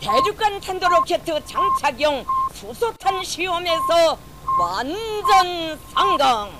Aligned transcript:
대륙간 0.00 0.60
탄도로켓 0.60 1.24
장착용 1.24 2.24
수소탄 2.54 3.22
시험에서 3.24 4.18
완전 4.58 5.78
성공. 5.94 6.50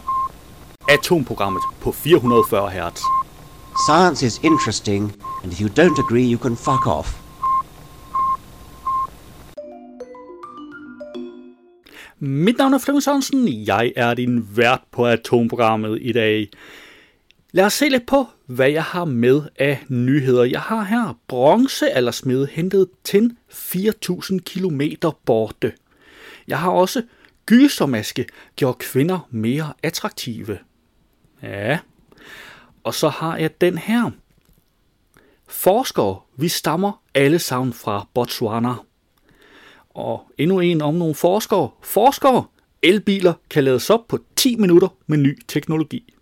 Atomprogrammet 0.89 1.63
på 1.81 1.93
440 1.93 2.71
Hz. 2.71 3.03
Science 3.87 4.23
is 4.23 4.41
interesting, 4.43 5.13
and 5.43 5.53
if 5.53 5.61
you 5.61 5.69
don't 5.69 5.99
agree, 5.99 6.25
you 6.25 6.39
can 6.39 6.57
fuck 6.57 6.87
off. 6.87 7.27
Mit 12.19 12.59
navn 12.59 12.75
er 12.75 12.79
Flemming 12.79 13.03
Sørensen. 13.03 13.49
Jeg 13.49 13.93
er 13.97 14.15
din 14.15 14.49
vært 14.57 14.83
på 14.91 15.07
Atomprogrammet 15.07 15.99
i 16.01 16.13
dag. 16.13 16.49
Lad 17.54 17.66
os 17.66 17.74
se 17.74 17.90
lidt 17.90 18.06
på, 18.06 18.28
hvad 18.46 18.70
jeg 18.70 18.84
har 18.84 19.06
med 19.06 19.42
af 19.56 19.84
nyheder. 19.90 20.44
Jeg 20.44 20.62
har 20.62 20.84
her 20.84 21.20
bronzealdersmed 21.28 22.48
hentet 22.48 22.90
til 23.04 23.36
4.000 23.52 24.40
km 24.40 24.82
borte. 25.26 25.74
Jeg 26.48 26.60
har 26.60 26.72
også 26.72 27.04
gysermaske 27.46 28.26
gjorde 28.56 28.78
kvinder 28.80 29.28
mere 29.30 29.74
attraktive. 29.84 30.58
Ja. 31.44 31.80
Og 32.84 32.94
så 32.94 33.10
har 33.10 33.38
jeg 33.38 33.62
den 33.62 33.78
her. 33.78 34.12
Forskere, 35.48 36.20
vi 36.38 36.48
stammer 36.48 37.04
alle 37.14 37.40
sammen 37.40 37.74
fra 37.74 38.08
Botswana. 38.14 38.74
Og 39.90 40.32
endnu 40.38 40.60
en 40.60 40.82
om 40.82 40.94
nogle 40.94 41.16
forskere. 41.16 41.70
Forskere, 41.82 42.46
elbiler 42.82 43.34
kan 43.50 43.64
lades 43.64 43.90
op 43.90 44.08
på 44.08 44.20
10 44.36 44.56
minutter 44.56 44.88
med 45.08 45.18
ny 45.18 45.42
teknologi. 45.48 46.14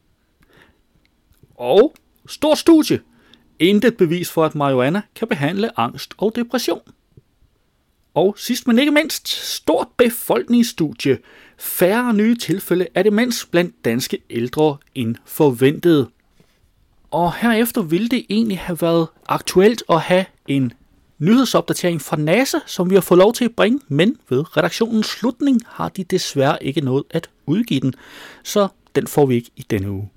Og 1.60 1.94
stort 2.28 2.58
studie. 2.58 3.00
Intet 3.60 3.98
bevis 3.98 4.32
for, 4.32 4.46
at 4.46 4.56
marihuana 4.56 5.02
kan 5.16 5.28
behandle 5.28 5.80
angst 5.80 6.14
og 6.18 6.32
depression. 6.36 6.82
Og 8.14 8.36
sidst 8.38 8.68
men 8.68 8.80
ikke 8.80 8.92
mindst, 8.92 9.28
stort 9.28 9.88
befolkningsstudie. 9.98 11.18
Færre 11.58 12.14
nye 12.14 12.38
tilfælde 12.38 12.88
af 12.96 13.04
demens 13.04 13.46
blandt 13.52 13.86
danske 13.86 14.18
ældre 14.30 14.78
end 14.96 15.16
forventet. 15.26 16.08
Og 17.12 17.34
herefter 17.36 17.82
ville 17.82 18.08
det 18.08 18.26
egentlig 18.30 18.60
have 18.60 18.82
været 18.82 19.08
aktuelt 19.28 19.84
at 19.90 20.02
have 20.02 20.26
en 20.48 20.74
nyhedsopdatering 21.18 22.02
fra 22.02 22.18
NASA, 22.18 22.58
som 22.66 22.90
vi 22.90 22.96
har 22.96 23.02
fået 23.02 23.18
lov 23.18 23.34
til 23.34 23.46
at 23.46 23.56
bringe, 23.56 23.80
men 23.88 24.18
ved 24.30 24.58
redaktionens 24.58 25.06
slutning 25.06 25.62
har 25.68 25.90
de 25.90 26.04
desværre 26.04 26.64
ikke 26.64 26.82
nået 26.82 27.04
at 27.10 27.30
udgive 27.46 27.80
den, 27.80 27.94
så 28.44 28.68
den 28.96 29.08
får 29.08 29.26
vi 29.26 29.36
ikke 29.36 29.52
i 29.56 29.66
denne 29.70 29.92
uge. 29.92 30.10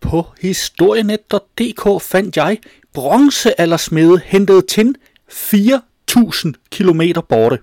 På 0.00 0.26
historienet.dk 0.40 2.02
fandt 2.02 2.36
jeg 2.36 2.58
bronzealdersmede 2.92 4.20
hentet 4.24 4.66
tin 4.66 4.96
4.000 5.30 6.52
km 6.70 7.00
borte. 7.28 7.58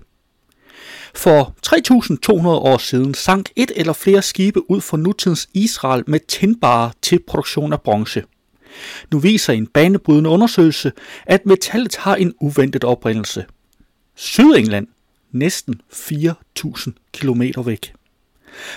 For 1.14 1.54
3.200 1.66 2.48
år 2.48 2.78
siden 2.78 3.14
sank 3.14 3.50
et 3.56 3.72
eller 3.76 3.92
flere 3.92 4.22
skibe 4.22 4.70
ud 4.70 4.80
for 4.80 4.96
nutidens 4.96 5.48
Israel 5.54 6.04
med 6.06 6.20
tinbarer 6.28 6.90
til 7.02 7.18
produktion 7.26 7.72
af 7.72 7.82
bronze. 7.82 8.22
Nu 9.12 9.18
viser 9.18 9.52
en 9.52 9.66
banebrydende 9.66 10.30
undersøgelse, 10.30 10.92
at 11.26 11.46
metallet 11.46 11.96
har 11.96 12.16
en 12.16 12.34
uventet 12.40 12.84
oprindelse. 12.84 13.44
Sydengland, 14.14 14.86
næsten 15.32 15.80
4.000 15.92 16.90
km 17.12 17.42
væk. 17.64 17.92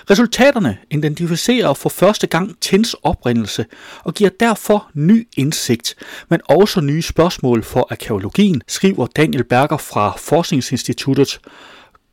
Resultaterne 0.09 0.77
identificerer 0.91 1.73
for 1.73 1.89
første 1.89 2.27
gang 2.27 2.59
tins 2.61 2.95
oprindelse 3.03 3.65
og 4.03 4.13
giver 4.13 4.29
derfor 4.39 4.89
ny 4.93 5.27
indsigt, 5.37 5.95
men 6.29 6.41
også 6.49 6.81
nye 6.81 7.01
spørgsmål 7.01 7.63
for 7.63 7.87
arkeologien, 7.91 8.61
skriver 8.67 9.07
Daniel 9.07 9.43
Berger 9.43 9.77
fra 9.77 10.13
Forskningsinstituttet 10.17 11.39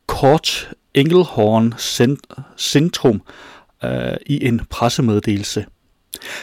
Kort 0.07 0.69
Engelhorn 0.93 1.73
Centrum 2.57 3.21
øh, 3.83 4.17
i 4.25 4.45
en 4.47 4.61
pressemeddelelse. 4.69 5.65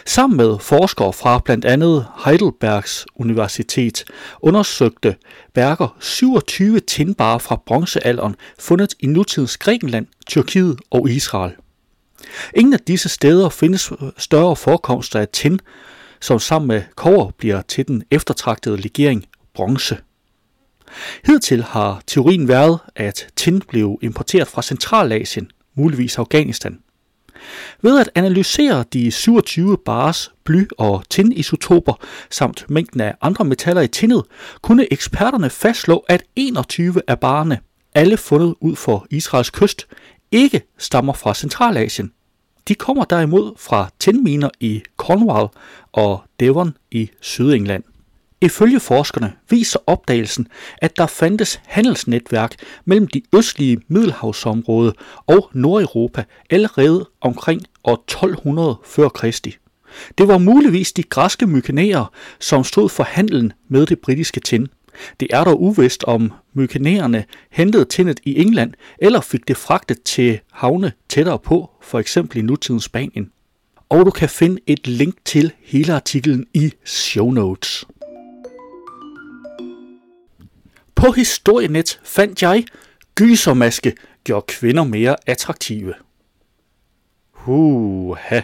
Sammen 0.07 0.37
med 0.37 0.59
forskere 0.59 1.13
fra 1.13 1.39
blandt 1.39 1.65
andet 1.65 2.07
Heidelbergs 2.25 3.07
Universitet 3.17 4.05
undersøgte 4.41 5.17
værker 5.55 5.97
27 6.01 6.81
tindbarer 6.81 7.39
fra 7.39 7.63
bronzealderen 7.67 8.37
fundet 8.59 8.95
i 9.01 9.07
nutidens 9.07 9.57
Grækenland, 9.57 10.07
Tyrkiet 10.27 10.79
og 10.91 11.11
Israel. 11.11 11.53
Ingen 12.57 12.73
af 12.73 12.81
disse 12.81 13.09
steder 13.09 13.49
findes 13.49 13.93
større 14.19 14.57
forekomster 14.57 15.21
af 15.21 15.29
tin, 15.29 15.61
som 16.21 16.39
sammen 16.39 16.69
med 16.69 16.83
kover 16.97 17.31
bliver 17.31 17.63
til 17.63 17.89
den 17.89 18.03
eftertragtede 18.11 18.77
legering 18.77 19.27
bronze. 19.55 19.99
Hidtil 21.27 21.63
har 21.63 22.03
teorien 22.07 22.49
været, 22.49 22.79
at 22.97 23.29
tin 23.37 23.61
blev 23.61 23.99
importeret 24.03 24.49
fra 24.49 24.63
Centralasien, 24.63 25.51
muligvis 25.75 26.19
Afghanistan. 26.19 26.79
Ved 27.83 27.99
at 28.01 28.11
analysere 28.15 28.85
de 28.93 29.11
27 29.11 29.77
bars 29.85 30.33
bly- 30.45 30.69
og 30.79 31.03
tinisotoper 31.11 31.95
samt 32.31 32.71
mængden 32.71 33.01
af 33.01 33.15
andre 33.23 33.45
metaller 33.45 33.83
i 33.83 33.89
tinnet, 33.89 34.25
kunne 34.63 34.93
eksperterne 34.93 35.51
fastslå, 35.51 36.05
at 36.09 36.23
21 36.37 37.03
af 37.09 37.21
barerne, 37.21 37.59
alle 37.95 38.17
fundet 38.17 38.55
ud 38.61 38.77
for 38.77 39.07
Israels 39.11 39.51
kyst, 39.51 39.87
ikke 40.31 40.63
stammer 40.79 41.13
fra 41.13 41.35
Centralasien. 41.35 42.13
De 42.69 42.75
kommer 42.75 43.05
derimod 43.05 43.53
fra 43.59 43.91
tinminer 43.99 44.51
i 44.61 44.83
Cornwall 44.97 45.49
og 45.93 46.23
Devon 46.41 46.77
i 46.91 47.11
Sydengland. 47.21 47.85
Ifølge 48.43 48.81
forskerne 48.81 49.33
viser 49.51 49.79
opdagelsen, 49.87 50.49
at 50.79 50.97
der 50.97 51.07
fandtes 51.07 51.61
handelsnetværk 51.65 52.55
mellem 52.85 53.07
de 53.07 53.23
østlige 53.35 53.81
Middelhavsområde 53.89 54.93
og 55.27 55.51
Nordeuropa 55.53 56.25
allerede 56.51 57.09
omkring 57.21 57.63
år 57.85 58.05
1200 58.09 58.77
f.Kr. 58.85 59.49
Det 60.19 60.29
var 60.29 60.39
muligvis 60.39 60.93
de 60.93 61.03
græske 61.03 61.47
mykenærer, 61.47 62.13
som 62.41 62.65
stod 62.65 62.89
for 62.89 63.03
handelen 63.03 63.53
med 63.69 63.87
det 63.87 63.99
britiske 63.99 64.41
tin. 64.41 64.69
Det 65.21 65.29
er 65.31 65.45
dog 65.45 65.63
uvist, 65.63 66.05
om 66.05 66.33
mykenæerne 66.55 67.25
hentede 67.51 67.85
tinnet 67.85 68.21
i 68.25 68.41
England 68.41 68.73
eller 68.99 69.21
fik 69.21 69.49
det 69.49 69.57
fragtet 69.57 70.03
til 70.03 70.41
havne 70.53 70.93
tættere 71.09 71.39
på, 71.39 71.71
for 71.83 71.99
eksempel 71.99 72.39
i 72.39 72.43
nutidens 72.43 72.85
Spanien. 72.85 73.31
Og 73.89 74.07
du 74.07 74.11
kan 74.11 74.29
finde 74.29 74.59
et 74.67 74.87
link 74.87 75.15
til 75.25 75.53
hele 75.63 75.95
artiklen 75.95 76.47
i 76.55 76.73
show 76.85 77.31
notes. 77.31 77.85
På 81.03 81.13
historienet 81.13 82.01
fandt 82.05 82.43
jeg, 82.43 82.65
gysermaske 83.15 83.93
gjorde 84.25 84.47
kvinder 84.49 84.85
mere 84.85 85.17
attraktive. 85.27 85.95
Huha, 87.33 88.41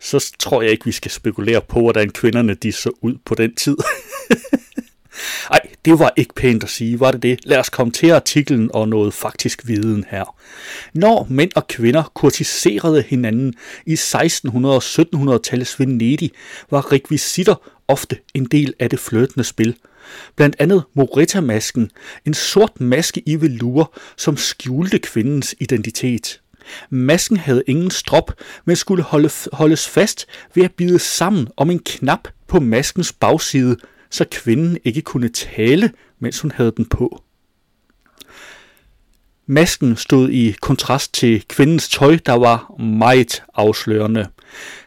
så 0.00 0.34
tror 0.38 0.62
jeg 0.62 0.70
ikke, 0.70 0.84
vi 0.84 0.92
skal 0.92 1.10
spekulere 1.10 1.60
på, 1.60 1.80
hvordan 1.80 2.10
kvinderne 2.10 2.54
de 2.54 2.72
så 2.72 2.90
ud 3.00 3.14
på 3.24 3.34
den 3.34 3.54
tid. 3.54 3.76
Ej, 5.50 5.60
det 5.84 5.98
var 5.98 6.12
ikke 6.16 6.34
pænt 6.34 6.64
at 6.64 6.70
sige, 6.70 7.00
var 7.00 7.10
det 7.10 7.22
det? 7.22 7.40
Lad 7.44 7.58
os 7.58 7.70
komme 7.70 7.92
til 7.92 8.10
artiklen 8.10 8.70
og 8.74 8.88
noget 8.88 9.14
faktisk 9.14 9.66
viden 9.66 10.04
her. 10.08 10.36
Når 10.94 11.26
mænd 11.30 11.50
og 11.56 11.68
kvinder 11.68 12.02
kurtiserede 12.14 13.02
hinanden 13.02 13.54
i 13.86 13.94
1600- 13.94 14.66
og 14.66 14.82
1700-tallets 14.82 15.80
Venedig, 15.80 16.30
var 16.70 16.92
rekvisitter 16.92 17.54
ofte 17.88 18.18
en 18.34 18.44
del 18.44 18.74
af 18.78 18.90
det 18.90 18.98
flirtende 18.98 19.44
spil– 19.44 19.76
Blandt 20.36 20.56
andet 20.58 20.84
Morita-masken, 20.94 21.90
en 22.26 22.34
sort 22.34 22.80
maske 22.80 23.22
i 23.26 23.40
velure, 23.40 23.86
som 24.16 24.36
skjulte 24.36 24.98
kvindens 24.98 25.54
identitet. 25.60 26.40
Masken 26.90 27.36
havde 27.36 27.62
ingen 27.66 27.90
strop, 27.90 28.32
men 28.64 28.76
skulle 28.76 29.02
holde, 29.02 29.30
holdes 29.52 29.88
fast 29.88 30.26
ved 30.54 30.64
at 30.64 30.72
bide 30.72 30.98
sammen 30.98 31.48
om 31.56 31.70
en 31.70 31.78
knap 31.78 32.28
på 32.48 32.60
maskens 32.60 33.12
bagside, 33.12 33.76
så 34.10 34.24
kvinden 34.30 34.78
ikke 34.84 35.02
kunne 35.02 35.28
tale, 35.28 35.92
mens 36.18 36.40
hun 36.40 36.50
havde 36.50 36.72
den 36.76 36.86
på. 36.86 37.22
Masken 39.46 39.96
stod 39.96 40.30
i 40.30 40.56
kontrast 40.60 41.14
til 41.14 41.44
kvindens 41.48 41.88
tøj, 41.88 42.18
der 42.26 42.32
var 42.32 42.80
meget 42.80 43.42
afslørende. 43.54 44.26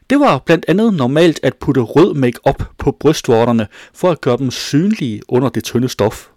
Det 0.09 0.19
var 0.19 0.39
blandt 0.45 0.65
andet 0.67 0.93
normalt 0.93 1.39
at 1.43 1.55
putte 1.55 1.81
rød 1.81 2.13
makeup 2.13 2.63
på 2.77 2.91
brystvorterne 2.91 3.67
for 3.93 4.11
at 4.11 4.21
gøre 4.21 4.37
dem 4.37 4.51
synlige 4.51 5.21
under 5.27 5.49
det 5.49 5.63
tynde 5.63 5.89
stof. 5.89 6.27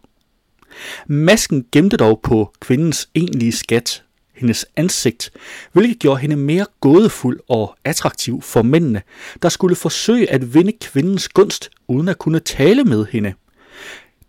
Masken 1.06 1.65
gemte 1.73 1.97
dog 1.97 2.20
på 2.23 2.53
kvindens 2.61 3.09
egentlige 3.15 3.53
skat, 3.53 4.03
hendes 4.35 4.67
ansigt, 4.76 5.31
hvilket 5.73 5.99
gjorde 5.99 6.20
hende 6.20 6.37
mere 6.37 6.67
gådefuld 6.81 7.41
og 7.49 7.76
attraktiv 7.85 8.43
for 8.43 8.62
mændene, 8.62 9.03
der 9.43 9.49
skulle 9.49 9.76
forsøge 9.76 10.31
at 10.31 10.55
vinde 10.55 10.73
kvindens 10.81 11.29
gunst 11.29 11.71
uden 11.88 12.09
at 12.09 12.19
kunne 12.19 12.41
tale 12.41 12.85
med 12.85 13.06
hende. 13.11 13.35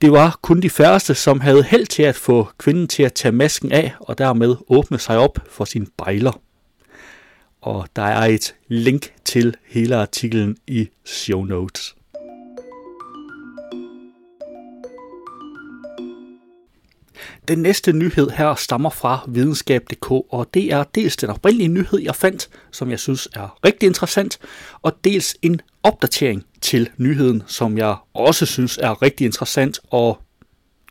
Det 0.02 0.12
var 0.12 0.40
kun 0.42 0.62
de 0.62 0.70
færreste, 0.70 1.16
som 1.16 1.40
havde 1.40 1.64
held 1.64 1.86
til 1.86 2.04
at 2.04 2.16
få 2.16 2.48
kvinden 2.58 2.88
til 2.88 3.04
at 3.04 3.14
tage 3.14 3.32
masken 3.32 3.72
af 3.72 3.94
og 4.00 4.18
dermed 4.18 4.56
åbne 4.68 5.00
sig 5.00 5.18
op 5.18 5.40
for 5.52 5.66
sin 5.66 5.88
bejler 5.98 6.42
og 7.62 7.88
der 7.96 8.02
er 8.02 8.26
et 8.26 8.56
link 8.68 9.14
til 9.26 9.56
hele 9.66 9.96
artiklen 9.96 10.58
i 10.68 10.90
show 11.06 11.44
notes. 11.44 11.96
Den 17.48 17.60
næste 17.60 17.94
nyhed 17.94 18.30
her 18.30 18.56
stammer 18.56 18.90
fra 18.90 19.26
videnskab.dk, 19.28 20.12
og 20.12 20.48
det 20.54 20.74
er 20.74 20.84
dels 20.84 21.18
den 21.18 21.30
oprindelige 21.30 21.68
nyhed, 21.68 22.00
jeg 22.00 22.16
fandt, 22.16 22.50
som 22.72 22.92
jeg 22.92 23.00
synes 23.00 23.28
er 23.34 23.66
rigtig 23.66 23.88
interessant, 23.88 24.40
og 24.82 24.94
dels 25.04 25.36
en 25.42 25.62
opdatering 25.84 26.46
til 26.62 26.90
nyheden, 26.98 27.44
som 27.48 27.78
jeg 27.78 27.96
også 28.14 28.46
synes 28.46 28.78
er 28.78 29.02
rigtig 29.02 29.26
interessant, 29.26 29.80
og 29.92 30.22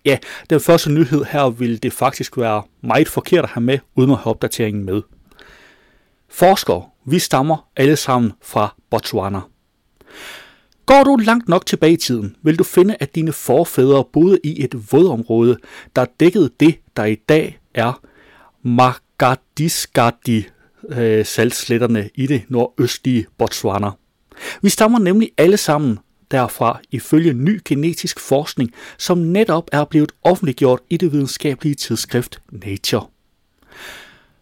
ja, 0.05 0.19
den 0.51 0.61
første 0.61 0.93
nyhed 0.93 1.25
her 1.25 1.51
ville 1.51 1.79
det 1.79 1.93
faktisk 1.93 2.39
være 2.39 2.63
meget 2.83 3.09
forkert 3.09 3.45
at 3.45 3.51
have 3.51 3.65
med, 3.65 3.79
uden 3.95 4.11
at 4.11 4.17
have 4.17 4.31
opdateringen 4.31 4.85
med. 4.85 5.03
Forskere, 6.31 6.83
vi 7.07 7.19
stammer 7.19 7.69
alle 7.77 7.97
sammen 7.97 8.33
fra 8.43 8.75
Botswana. 8.91 9.41
Går 10.87 11.05
du 11.05 11.17
langt 11.17 11.49
nok 11.49 11.67
tilbage 11.67 11.93
i 11.93 11.97
tiden, 11.97 12.37
vil 12.43 12.59
du 12.59 12.65
finde, 12.65 12.97
at 13.01 13.15
dine 13.15 13.33
forfædre 13.33 14.05
boede 14.13 14.39
i 14.45 14.65
et 14.65 14.93
vådområde, 14.93 15.59
der 15.97 16.07
dækkede 16.21 16.51
det, 16.61 16.75
der 16.97 17.05
i 17.05 17.15
dag 17.15 17.59
er 17.75 18.01
Magadiskadi 18.63 20.45
øh, 20.89 21.27
saltsletterne 21.27 22.11
i 22.15 22.27
det 22.27 22.43
nordøstlige 22.49 23.27
Botswana. 23.39 23.91
Vi 24.63 24.69
stammer 24.69 24.99
nemlig 24.99 25.31
alle 25.39 25.57
sammen 25.57 25.99
derfra 26.31 26.81
ifølge 26.91 27.33
ny 27.33 27.61
genetisk 27.65 28.21
forskning, 28.21 28.73
som 28.99 29.19
netop 29.19 29.69
er 29.73 29.85
blevet 29.85 30.13
offentliggjort 30.23 30.81
i 30.91 30.97
det 30.97 31.13
videnskabelige 31.13 31.75
tidsskrift 31.75 32.41
Nature. 32.51 33.07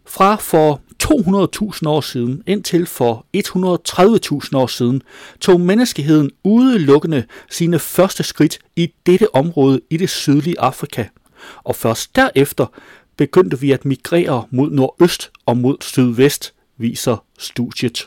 Fra 0.06 0.36
for 0.36 0.80
200.000 1.02 1.88
år 1.88 2.00
siden 2.00 2.42
indtil 2.46 2.86
for 2.86 3.26
130.000 3.36 4.56
år 4.56 4.66
siden 4.66 5.02
tog 5.40 5.60
menneskeheden 5.60 6.30
udelukkende 6.44 7.24
sine 7.50 7.78
første 7.78 8.22
skridt 8.22 8.58
i 8.76 8.92
dette 9.06 9.34
område 9.34 9.80
i 9.90 9.96
det 9.96 10.10
sydlige 10.10 10.60
Afrika. 10.60 11.06
Og 11.64 11.76
først 11.76 12.16
derefter 12.16 12.66
begyndte 13.16 13.60
vi 13.60 13.72
at 13.72 13.84
migrere 13.84 14.44
mod 14.50 14.70
nordøst 14.70 15.30
og 15.46 15.56
mod 15.56 15.76
sydvest, 15.80 16.54
viser 16.78 17.24
studiet. 17.38 18.06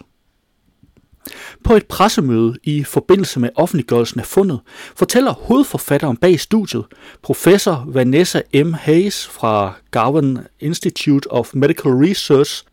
På 1.63 1.75
et 1.75 1.85
pressemøde 1.85 2.55
i 2.63 2.83
forbindelse 2.83 3.39
med 3.39 3.49
offentliggørelsen 3.55 4.19
af 4.19 4.25
fundet, 4.25 4.59
fortæller 4.95 5.33
hovedforfatteren 5.33 6.17
bag 6.17 6.39
studiet, 6.39 6.85
professor 7.21 7.85
Vanessa 7.87 8.41
M. 8.53 8.73
Hayes 8.73 9.27
fra 9.27 9.73
Garvin 9.91 10.39
Institute 10.59 11.31
of 11.31 11.49
Medical 11.53 11.91
Research, 11.91 12.63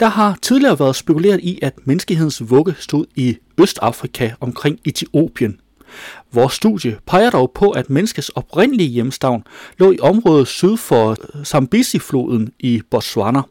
der 0.00 0.06
har 0.06 0.38
tidligere 0.42 0.78
været 0.78 0.96
spekuleret 0.96 1.40
i, 1.40 1.58
at 1.62 1.74
menneskehedens 1.84 2.50
vugge 2.50 2.74
stod 2.78 3.06
i 3.14 3.36
Østafrika 3.60 4.30
omkring 4.40 4.78
Etiopien. 4.84 5.60
Vores 6.32 6.52
studie 6.52 6.98
peger 7.06 7.30
dog 7.30 7.52
på, 7.54 7.70
at 7.70 7.90
menneskets 7.90 8.28
oprindelige 8.28 8.88
hjemstavn 8.88 9.44
lå 9.78 9.92
i 9.92 9.98
området 10.00 10.48
syd 10.48 10.76
for 10.76 11.16
Zambezi-floden 11.44 12.52
i 12.58 12.82
Botswana. 12.90 13.42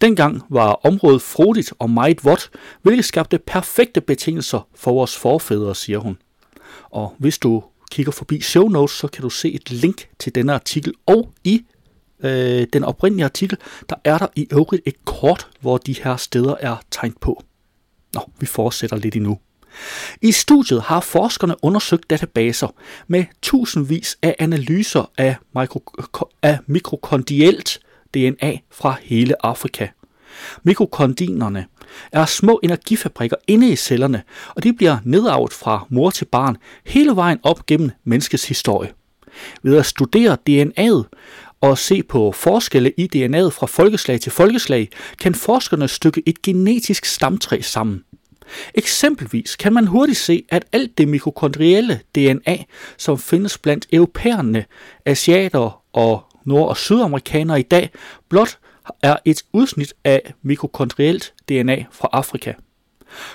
Dengang 0.00 0.42
var 0.48 0.80
området 0.86 1.22
frodigt 1.22 1.72
og 1.78 1.90
meget 1.90 2.24
vådt, 2.24 2.50
hvilket 2.82 3.04
skabte 3.04 3.38
perfekte 3.38 4.00
betingelser 4.00 4.68
for 4.74 4.92
vores 4.92 5.16
forfædre, 5.16 5.74
siger 5.74 5.98
hun. 5.98 6.18
Og 6.90 7.14
hvis 7.18 7.38
du 7.38 7.62
kigger 7.90 8.12
forbi 8.12 8.40
show 8.40 8.68
notes, 8.68 8.96
så 8.96 9.08
kan 9.08 9.22
du 9.22 9.30
se 9.30 9.52
et 9.52 9.70
link 9.70 10.08
til 10.18 10.34
denne 10.34 10.54
artikel, 10.54 10.94
og 11.06 11.32
i 11.44 11.64
øh, 12.24 12.66
den 12.72 12.84
oprindelige 12.84 13.24
artikel, 13.24 13.58
der 13.88 13.96
er 14.04 14.18
der 14.18 14.26
i 14.36 14.46
øvrigt 14.52 14.82
et 14.86 15.04
kort, 15.04 15.48
hvor 15.60 15.78
de 15.78 15.92
her 15.92 16.16
steder 16.16 16.54
er 16.60 16.76
tegnet 16.90 17.18
på. 17.20 17.42
Nå, 18.14 18.30
vi 18.40 18.46
fortsætter 18.46 18.96
lidt 18.96 19.16
endnu. 19.16 19.38
I 20.22 20.32
studiet 20.32 20.82
har 20.82 21.00
forskerne 21.00 21.54
undersøgt 21.62 22.10
databaser 22.10 22.68
med 23.08 23.24
tusindvis 23.42 24.18
af 24.22 24.36
analyser 24.38 25.10
af, 25.18 25.36
mikro- 25.58 26.30
af 26.42 26.58
mikrokondielt 26.66 27.80
DNA 28.14 28.58
fra 28.70 28.96
hele 29.02 29.46
Afrika. 29.46 29.86
Mikrokondinerne 30.62 31.66
er 32.12 32.26
små 32.26 32.60
energifabrikker 32.62 33.36
inde 33.46 33.72
i 33.72 33.76
cellerne, 33.76 34.22
og 34.54 34.62
de 34.62 34.72
bliver 34.72 34.96
nedarvet 35.04 35.52
fra 35.52 35.86
mor 35.88 36.10
til 36.10 36.24
barn 36.24 36.56
hele 36.86 37.16
vejen 37.16 37.38
op 37.42 37.66
gennem 37.66 37.90
menneskets 38.04 38.48
historie. 38.48 38.92
Ved 39.62 39.76
at 39.76 39.86
studere 39.86 40.36
DNA'et 40.50 41.04
og 41.60 41.78
se 41.78 42.02
på 42.02 42.32
forskelle 42.32 42.92
i 42.96 43.08
DNA'et 43.16 43.50
fra 43.50 43.66
folkeslag 43.66 44.20
til 44.20 44.32
folkeslag, 44.32 44.88
kan 45.18 45.34
forskerne 45.34 45.88
stykke 45.88 46.22
et 46.26 46.42
genetisk 46.42 47.04
stamtræ 47.04 47.60
sammen. 47.60 48.04
Eksempelvis 48.74 49.56
kan 49.56 49.72
man 49.72 49.86
hurtigt 49.86 50.18
se, 50.18 50.44
at 50.48 50.64
alt 50.72 50.98
det 50.98 51.08
mikrokondrielle 51.08 52.00
DNA, 52.14 52.56
som 52.96 53.18
findes 53.18 53.58
blandt 53.58 53.86
europæerne, 53.92 54.64
asiater 55.06 55.82
og 55.92 56.29
nord- 56.44 56.68
og 56.68 56.76
sydamerikanere 56.76 57.60
i 57.60 57.62
dag, 57.62 57.90
blot 58.28 58.58
er 59.02 59.16
et 59.24 59.42
udsnit 59.52 59.94
af 60.04 60.34
mikrokondrielt 60.42 61.34
DNA 61.48 61.84
fra 61.92 62.08
Afrika. 62.12 62.52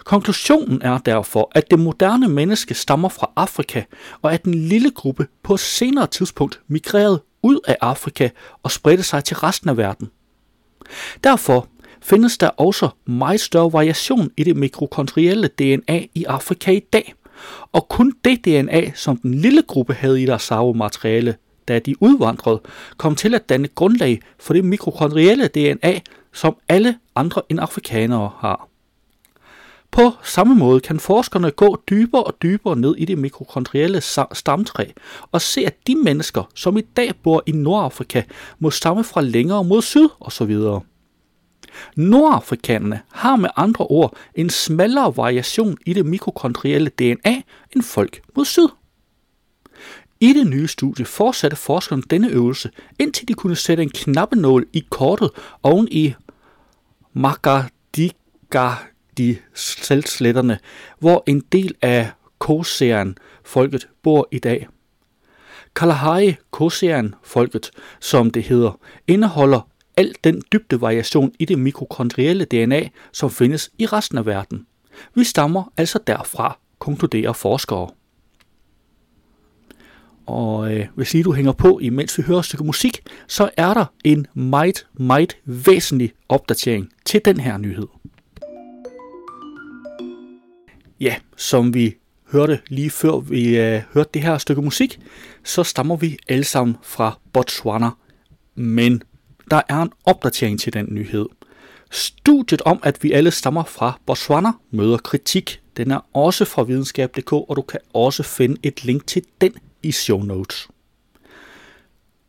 Konklusionen 0.03 0.81
er 0.81 0.97
derfor, 0.97 1.51
at 1.55 1.71
det 1.71 1.79
moderne 1.79 2.27
menneske 2.27 2.73
stammer 2.73 3.09
fra 3.09 3.31
Afrika, 3.35 3.83
og 4.21 4.33
at 4.33 4.43
en 4.43 4.53
lille 4.53 4.91
gruppe 4.91 5.27
på 5.43 5.53
et 5.53 5.59
senere 5.59 6.07
tidspunkt 6.07 6.61
migrerede 6.67 7.23
ud 7.41 7.59
af 7.67 7.77
Afrika 7.81 8.29
og 8.63 8.71
spredte 8.71 9.03
sig 9.03 9.23
til 9.23 9.37
resten 9.37 9.69
af 9.69 9.77
verden. 9.77 10.09
Derfor 11.23 11.67
findes 12.01 12.37
der 12.37 12.47
også 12.47 12.89
meget 13.05 13.39
større 13.39 13.73
variation 13.73 14.31
i 14.37 14.43
det 14.43 14.55
mikrokondrielle 14.55 15.47
DNA 15.47 16.05
i 16.13 16.23
Afrika 16.23 16.71
i 16.71 16.79
dag, 16.79 17.13
og 17.71 17.87
kun 17.89 18.13
det 18.25 18.45
DNA, 18.45 18.91
som 18.95 19.17
den 19.17 19.33
lille 19.33 19.61
gruppe 19.61 19.93
havde 19.93 20.21
i 20.21 20.25
deres 20.25 20.51
arvemateriale, 20.51 21.35
da 21.67 21.79
de 21.79 21.95
udvandrede, 22.03 22.61
kom 22.97 23.15
til 23.15 23.35
at 23.35 23.49
danne 23.49 23.67
grundlag 23.67 24.21
for 24.39 24.53
det 24.53 24.65
mikrokondrielle 24.65 25.47
DNA, 25.47 25.99
som 26.33 26.55
alle 26.69 26.99
andre 27.15 27.41
end 27.49 27.59
afrikanere 27.59 28.31
har. 28.37 28.67
På 29.91 30.11
samme 30.23 30.55
måde 30.55 30.79
kan 30.79 30.99
forskerne 30.99 31.51
gå 31.51 31.77
dybere 31.89 32.23
og 32.23 32.33
dybere 32.41 32.75
ned 32.75 32.95
i 32.97 33.05
det 33.05 33.17
mikrokondrielle 33.17 34.01
stamtræ 34.33 34.85
og 35.31 35.41
se, 35.41 35.65
at 35.65 35.75
de 35.87 35.95
mennesker, 35.95 36.43
som 36.55 36.77
i 36.77 36.81
dag 36.81 37.11
bor 37.23 37.43
i 37.45 37.51
Nordafrika, 37.51 38.23
må 38.59 38.69
stamme 38.69 39.03
fra 39.03 39.21
længere 39.21 39.63
mod 39.63 39.81
syd 39.81 40.07
osv. 40.19 40.57
Nordafrikanerne 41.95 43.01
har 43.11 43.35
med 43.35 43.49
andre 43.55 43.85
ord 43.85 44.17
en 44.35 44.49
smallere 44.49 45.17
variation 45.17 45.77
i 45.85 45.93
det 45.93 46.05
mikrokondrielle 46.05 46.89
DNA 46.89 47.41
end 47.75 47.83
folk 47.83 48.21
mod 48.35 48.45
syd. 48.45 48.67
I 50.19 50.33
det 50.33 50.47
nye 50.47 50.67
studie 50.67 51.05
fortsatte 51.05 51.57
forskerne 51.57 52.03
denne 52.09 52.29
øvelse, 52.29 52.69
indtil 52.99 53.27
de 53.27 53.33
kunne 53.33 53.55
sætte 53.55 53.83
en 53.83 53.89
knappenål 53.89 54.65
i 54.73 54.83
kortet 54.89 55.29
oven 55.63 55.87
i 55.91 56.13
Magadika 57.13 58.69
selvsletterne, 59.53 60.59
hvor 60.99 61.23
en 61.27 61.39
del 61.39 61.75
af 61.81 62.11
Kosean 62.39 63.17
folket 63.43 63.87
bor 64.03 64.27
i 64.31 64.39
dag. 64.39 64.67
Kalahari 65.75 66.35
Kosean 66.51 67.15
folket, 67.23 67.71
som 67.99 68.31
det 68.31 68.43
hedder, 68.43 68.79
indeholder 69.07 69.69
al 69.97 70.15
den 70.23 70.41
dybde 70.51 70.81
variation 70.81 71.31
i 71.39 71.45
det 71.45 71.59
mikrokondrielle 71.59 72.45
DNA, 72.45 72.89
som 73.11 73.29
findes 73.31 73.71
i 73.77 73.85
resten 73.85 74.17
af 74.17 74.25
verden. 74.25 74.67
Vi 75.15 75.23
stammer 75.23 75.73
altså 75.77 75.99
derfra, 76.07 76.59
konkluderer 76.79 77.33
forskere. 77.33 77.89
Og 80.25 80.73
øh, 80.73 80.87
hvis 80.95 81.13
lige 81.13 81.23
du 81.23 81.33
hænger 81.33 81.51
på, 81.51 81.79
imens 81.79 82.17
vi 82.17 82.23
hører 82.23 82.39
et 82.39 82.45
stykke 82.45 82.63
musik, 82.63 83.01
så 83.27 83.49
er 83.57 83.73
der 83.73 83.85
en 84.03 84.27
meget, 84.33 84.87
meget 84.93 85.37
væsentlig 85.45 86.13
opdatering 86.29 86.89
til 87.05 87.21
den 87.25 87.39
her 87.39 87.57
nyhed. 87.57 87.87
Ja, 90.99 91.15
som 91.37 91.73
vi 91.73 91.95
hørte 92.31 92.59
lige 92.67 92.89
før 92.89 93.17
vi 93.19 93.57
øh, 93.57 93.81
hørte 93.93 94.09
det 94.13 94.21
her 94.21 94.37
stykke 94.37 94.61
musik, 94.61 94.99
så 95.43 95.63
stammer 95.63 95.95
vi 95.95 96.17
alle 96.29 96.43
sammen 96.43 96.77
fra 96.83 97.19
Botswana. 97.33 97.89
Men 98.55 99.03
der 99.51 99.61
er 99.69 99.81
en 99.81 99.91
opdatering 100.05 100.59
til 100.59 100.73
den 100.73 100.87
nyhed. 100.89 101.25
Studiet 101.91 102.61
om, 102.61 102.79
at 102.83 103.03
vi 103.03 103.11
alle 103.11 103.31
stammer 103.31 103.63
fra 103.63 103.99
Botswana, 104.05 104.51
møder 104.71 104.97
kritik. 104.97 105.61
Den 105.77 105.91
er 105.91 105.99
også 106.13 106.45
fra 106.45 106.63
videnskab.dk, 106.63 107.33
og 107.33 107.55
du 107.55 107.61
kan 107.61 107.79
også 107.93 108.23
finde 108.23 108.57
et 108.63 108.83
link 108.83 109.07
til 109.07 109.23
den 109.41 109.53
i 109.85 109.91
show 109.91 110.23
notes. 110.23 110.67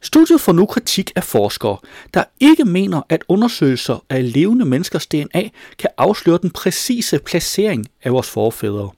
Studiet 0.01 0.41
får 0.41 0.53
nu 0.53 0.67
kritik 0.67 1.13
af 1.17 1.25
forskere, 1.25 1.77
der 2.15 2.25
ikke 2.41 2.65
mener, 2.65 3.03
at 3.09 3.25
undersøgelser 3.29 4.05
af 4.11 4.33
levende 4.33 4.65
menneskers 4.65 5.07
DNA 5.07 5.49
kan 5.79 5.91
afsløre 5.99 6.39
den 6.43 6.51
præcise 6.51 7.19
placering 7.19 7.87
af 8.03 8.13
vores 8.13 8.31
forfædre. 8.31 8.91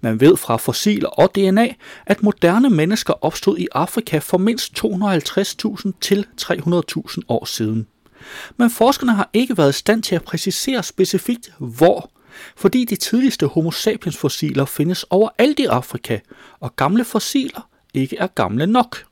Man 0.00 0.20
ved 0.20 0.36
fra 0.36 0.56
fossiler 0.56 1.08
og 1.08 1.34
DNA, 1.34 1.74
at 2.06 2.22
moderne 2.22 2.70
mennesker 2.70 3.24
opstod 3.24 3.58
i 3.58 3.68
Afrika 3.72 4.18
for 4.18 4.38
mindst 4.38 4.84
250.000 4.84 5.90
til 6.00 6.26
300.000 6.40 7.18
år 7.28 7.44
siden. 7.44 7.86
Men 8.56 8.70
forskerne 8.70 9.12
har 9.12 9.30
ikke 9.32 9.58
været 9.58 9.70
i 9.70 9.78
stand 9.78 10.02
til 10.02 10.14
at 10.14 10.24
præcisere 10.24 10.82
specifikt 10.82 11.52
hvor, 11.58 12.10
fordi 12.56 12.84
de 12.84 12.96
tidligste 12.96 13.46
homo 13.46 13.70
sapiens 13.70 14.16
fossiler 14.16 14.64
findes 14.64 15.04
overalt 15.10 15.58
i 15.58 15.64
Afrika, 15.64 16.18
og 16.60 16.76
gamle 16.76 17.04
fossiler 17.04 17.69
ikke 17.94 18.16
er 18.16 18.26
gamle 18.26 18.66
nok. 18.66 19.04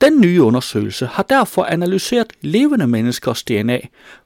Den 0.00 0.20
nye 0.20 0.42
undersøgelse 0.42 1.06
har 1.06 1.22
derfor 1.22 1.64
analyseret 1.64 2.32
levende 2.40 2.86
menneskers 2.86 3.42
DNA 3.42 3.80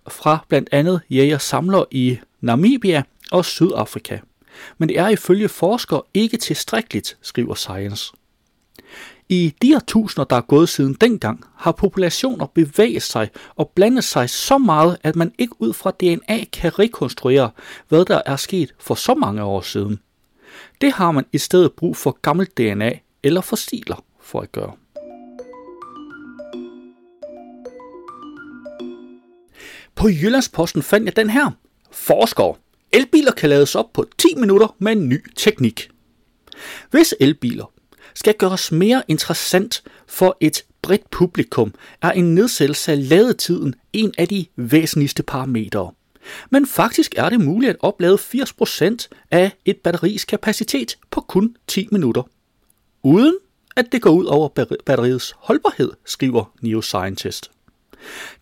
fra 0.08 0.44
blandt 0.48 0.68
andet 0.72 1.00
jæger-samler 1.10 1.84
i 1.90 2.18
Namibia 2.40 3.02
og 3.32 3.44
Sydafrika. 3.44 4.18
Men 4.78 4.88
det 4.88 4.98
er 4.98 5.08
ifølge 5.08 5.48
forskere 5.48 6.02
ikke 6.14 6.36
tilstrækkeligt, 6.36 7.18
skriver 7.22 7.54
Science. 7.54 8.12
I 9.28 9.54
de 9.62 9.76
årtusinder, 9.76 10.24
der 10.24 10.36
er 10.36 10.40
gået 10.40 10.68
siden 10.68 10.94
dengang, 10.94 11.44
har 11.56 11.72
populationer 11.72 12.46
bevæget 12.46 13.02
sig 13.02 13.30
og 13.56 13.72
blandet 13.74 14.04
sig 14.04 14.30
så 14.30 14.58
meget, 14.58 14.96
at 15.02 15.16
man 15.16 15.32
ikke 15.38 15.54
ud 15.58 15.72
fra 15.72 15.90
DNA 15.90 16.44
kan 16.52 16.78
rekonstruere, 16.78 17.50
hvad 17.88 18.04
der 18.04 18.22
er 18.26 18.36
sket 18.36 18.74
for 18.78 18.94
så 18.94 19.14
mange 19.14 19.42
år 19.42 19.60
siden. 19.60 20.00
Det 20.80 20.92
har 20.92 21.10
man 21.10 21.24
i 21.32 21.38
stedet 21.38 21.72
brug 21.72 21.96
for 21.96 22.18
gammelt 22.22 22.58
DNA 22.58 22.92
eller 23.22 23.40
fossiler 23.40 24.04
for 24.20 24.40
at 24.40 24.52
gøre. 24.52 24.72
På 29.94 30.08
Jyllandsposten 30.08 30.82
fandt 30.82 31.06
jeg 31.06 31.16
den 31.16 31.30
her. 31.30 31.50
Forskere. 31.90 32.54
Elbiler 32.92 33.32
kan 33.32 33.48
lades 33.48 33.74
op 33.74 33.92
på 33.92 34.04
10 34.18 34.28
minutter 34.36 34.76
med 34.78 34.92
en 34.92 35.08
ny 35.08 35.32
teknik. 35.36 35.90
Hvis 36.90 37.14
elbiler 37.20 37.72
skal 38.14 38.34
gøres 38.34 38.72
mere 38.72 39.02
interessant 39.08 39.82
for 40.06 40.36
et 40.40 40.64
bredt 40.82 41.10
publikum, 41.10 41.74
er 42.02 42.10
en 42.10 42.34
nedsættelse 42.34 42.92
af 42.92 43.08
ladetiden 43.08 43.74
en 43.92 44.12
af 44.18 44.28
de 44.28 44.46
væsentligste 44.56 45.22
parametre. 45.22 45.92
Men 46.50 46.66
faktisk 46.66 47.14
er 47.16 47.28
det 47.28 47.40
muligt 47.40 47.70
at 47.70 47.76
oplade 47.80 48.14
80% 48.14 49.08
af 49.30 49.52
et 49.64 49.76
batteris 49.76 50.24
kapacitet 50.24 50.98
på 51.10 51.20
kun 51.20 51.56
10 51.66 51.88
minutter. 51.92 52.22
Uden 53.02 53.36
at 53.76 53.92
det 53.92 54.02
går 54.02 54.10
ud 54.10 54.24
over 54.24 54.48
batteriets 54.86 55.34
holdbarhed, 55.38 55.92
skriver 56.04 56.52
Neoscientist. 56.60 57.50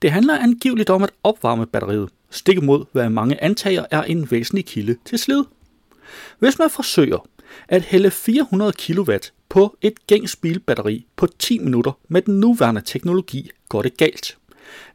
Det 0.03 0.13
handler 0.13 0.39
angiveligt 0.39 0.91
om 0.91 1.03
at 1.03 1.11
opvarme 1.23 1.67
batteriet, 1.67 2.09
stik 2.31 2.57
imod 2.57 2.85
hvad 2.93 3.11
mange 3.11 3.43
antager 3.43 3.85
er 3.91 4.03
en 4.03 4.31
væsentlig 4.31 4.67
kilde 4.67 4.97
til 5.05 5.19
slid. 5.19 5.45
Hvis 6.39 6.59
man 6.59 6.71
forsøger 6.71 7.29
at 7.69 7.83
hælde 7.83 8.11
400 8.11 8.73
kW 8.73 9.13
på 9.49 9.77
et 9.83 10.07
gængs 10.07 10.37
bilbatteri 10.37 11.07
på 11.17 11.27
10 11.27 11.59
minutter 11.59 11.93
med 12.09 12.23
den 12.23 12.41
nuværende 12.41 12.81
teknologi, 12.81 13.51
går 13.69 13.83
det 13.83 13.97
galt. 13.97 14.37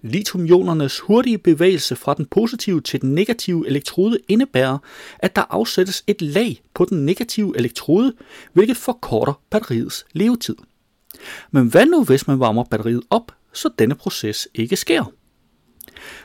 Lithiumionernes 0.01 0.99
hurtige 0.99 1.37
bevægelse 1.37 1.95
fra 1.95 2.13
den 2.13 2.25
positive 2.25 2.81
til 2.81 3.01
den 3.01 3.15
negative 3.15 3.67
elektrode 3.67 4.17
indebærer, 4.27 4.77
at 5.19 5.35
der 5.35 5.43
afsættes 5.49 6.03
et 6.07 6.21
lag 6.21 6.63
på 6.73 6.85
den 6.85 7.05
negative 7.05 7.57
elektrode, 7.57 8.13
hvilket 8.53 8.77
forkorter 8.77 9.41
batteriets 9.49 10.05
levetid. 10.13 10.55
Men 11.51 11.67
hvad 11.67 11.85
nu, 11.85 12.03
hvis 12.03 12.27
man 12.27 12.39
varmer 12.39 12.63
batteriet 12.63 13.03
op, 13.09 13.31
så 13.53 13.69
denne 13.79 13.95
proces 13.95 14.47
ikke 14.53 14.75
sker? 14.75 15.11